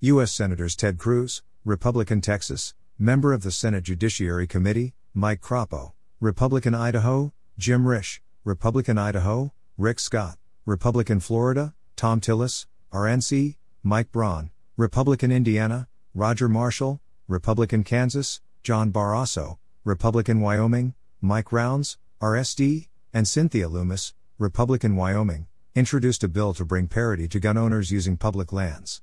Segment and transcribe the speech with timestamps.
[0.00, 0.30] U.S.
[0.32, 5.90] Senators Ted Cruz, Republican Texas, member of the Senate Judiciary Committee, Mike Crapo,
[6.20, 14.50] Republican Idaho, Jim Risch, Republican Idaho, Rick Scott, Republican Florida, Thom Tillis, RNC, Mike Braun,
[14.76, 23.68] Republican Indiana, Roger Marshall, Republican Kansas, John Barrasso, Republican Wyoming, Mike Rounds, RSD, and Cynthia
[23.68, 29.02] Lummis, Republican Wyoming, introduced a bill to bring parity to gun owners using public lands.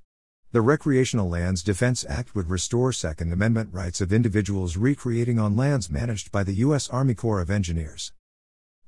[0.55, 5.89] The Recreational Lands Defense Act would restore Second Amendment rights of individuals recreating on lands
[5.89, 6.88] managed by the U.S.
[6.88, 8.13] Army Corps of Engineers.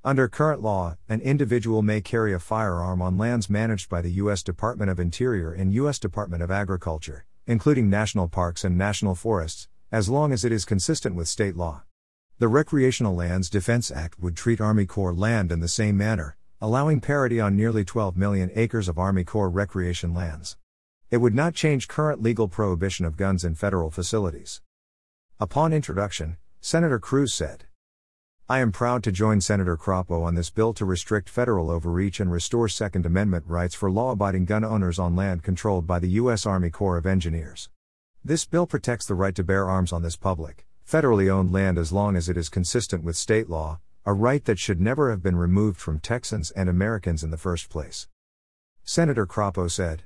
[0.01, 4.43] Under current law, an individual may carry a firearm on lands managed by the U.S.
[4.43, 5.99] Department of Interior and U.S.
[5.99, 11.15] Department of Agriculture, including national parks and national forests, as long as it is consistent
[11.15, 11.83] with state law.
[12.39, 17.01] The Recreational Lands Defense Act would treat Army Corps land in the same manner, allowing
[17.01, 20.55] parity on nearly 12 million acres of Army Corps recreation lands.
[21.09, 24.61] It would not change current legal prohibition of guns in federal facilities.
[25.39, 27.63] Upon introduction, Senator Cruz said,
[28.49, 32.29] I am proud to join Senator Crapo on this bill to restrict federal overreach and
[32.29, 36.45] restore Second Amendment rights for law abiding gun owners on land controlled by the U.S.
[36.45, 37.69] Army Corps of Engineers.
[38.25, 41.93] This bill protects the right to bear arms on this public, federally owned land as
[41.93, 45.37] long as it is consistent with state law, a right that should never have been
[45.37, 48.09] removed from Texans and Americans in the first place.
[48.83, 50.03] Senator Crapo said,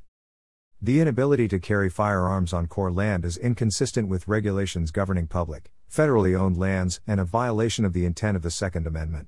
[0.83, 6.35] the inability to carry firearms on Corps land is inconsistent with regulations governing public, federally
[6.35, 9.27] owned lands and a violation of the intent of the Second Amendment.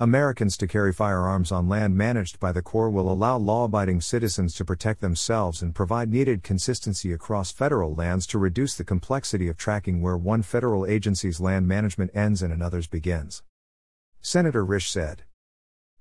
[0.00, 4.54] Americans to carry firearms on land managed by the Corps will allow law abiding citizens
[4.54, 9.58] to protect themselves and provide needed consistency across federal lands to reduce the complexity of
[9.58, 13.42] tracking where one federal agency's land management ends and another's begins.
[14.22, 15.24] Senator Risch said.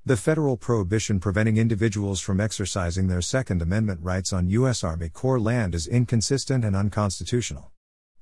[0.08, 4.84] The federal prohibition preventing individuals from exercising their Second Amendment rights on U.S.
[4.84, 7.72] Army Corps land is inconsistent and unconstitutional.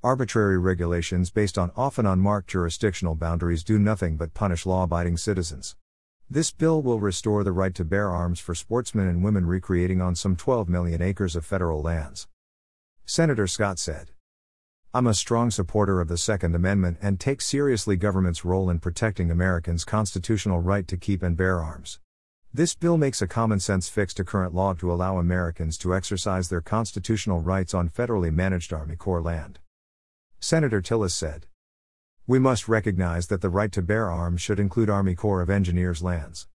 [0.01, 5.75] Arbitrary regulations based on often unmarked jurisdictional boundaries do nothing but punish law abiding citizens.
[6.29, 10.15] This bill will restore the right to bear arms for sportsmen and women recreating on
[10.15, 12.29] some 12 million acres of federal lands.
[13.03, 14.12] Senator Scott said.
[14.95, 19.31] I'm a strong supporter of the Second Amendment and take seriously government's role in protecting
[19.31, 21.99] Americans' constitutional right to keep and bear arms.
[22.53, 26.49] This bill makes a common sense fix to current law to allow Americans to exercise
[26.49, 29.57] their constitutional rights on federally managed Army Corps land.
[30.39, 31.47] Senator Tillis said.
[32.27, 36.03] We must recognize that the right to bear arms should include Army Corps of Engineers
[36.03, 36.47] lands.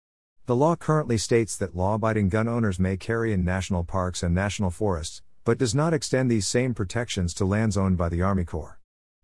[0.46, 4.32] The law currently states that law abiding gun owners may carry in national parks and
[4.32, 8.44] national forests, but does not extend these same protections to lands owned by the Army
[8.44, 8.78] Corps.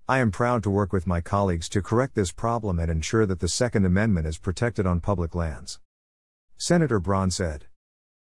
[0.09, 3.41] I am proud to work with my colleagues to correct this problem and ensure that
[3.41, 5.81] the Second Amendment is protected on public lands.
[6.57, 7.67] Senator Braun said.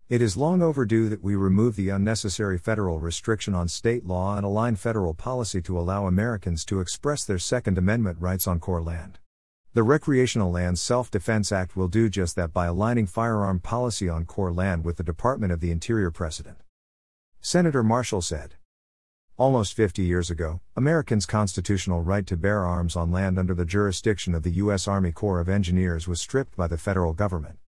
[0.09, 4.47] It is long overdue that we remove the unnecessary federal restriction on state law and
[4.47, 9.19] align federal policy to allow Americans to express their Second Amendment rights on Corps land.
[9.75, 14.25] The Recreational Lands Self Defense Act will do just that by aligning firearm policy on
[14.25, 16.64] Corps land with the Department of the Interior precedent.
[17.47, 18.55] Senator Marshall said.
[19.37, 24.35] Almost 50 years ago, Americans' constitutional right to bear arms on land under the jurisdiction
[24.35, 24.89] of the U.S.
[24.89, 27.59] Army Corps of Engineers was stripped by the federal government.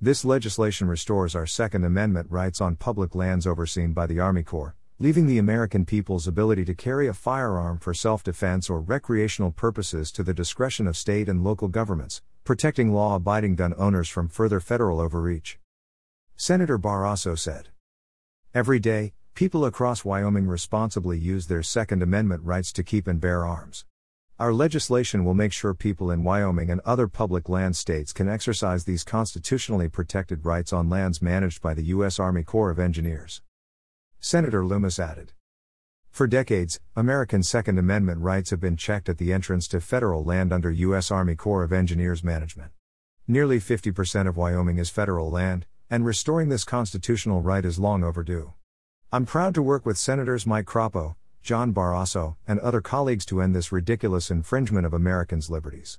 [0.00, 4.74] This legislation restores our Second Amendment rights on public lands overseen by the Army Corps,
[4.98, 10.10] leaving the American people's ability to carry a firearm for self defense or recreational purposes
[10.10, 14.58] to the discretion of state and local governments, protecting law abiding gun owners from further
[14.58, 15.60] federal overreach.
[16.34, 17.68] Senator Barrasso said.
[18.52, 23.46] Every day, People across Wyoming responsibly use their Second Amendment rights to keep and bear
[23.46, 23.84] arms.
[24.38, 28.84] Our legislation will make sure people in Wyoming and other public land states can exercise
[28.84, 32.18] these constitutionally protected rights on lands managed by the U.S.
[32.18, 33.42] Army Corps of Engineers.
[34.18, 35.32] Senator Lummis added.
[36.10, 40.52] For decades, American Second Amendment rights have been checked at the entrance to federal land
[40.52, 41.10] under U.S.
[41.10, 42.72] Army Corps of Engineers management.
[43.28, 48.54] Nearly 50% of Wyoming is federal land, and restoring this constitutional right is long overdue.
[49.12, 53.56] I'm proud to work with Senators Mike Crapo, John Barrasso, and other colleagues to end
[53.56, 55.98] this ridiculous infringement of Americans' liberties.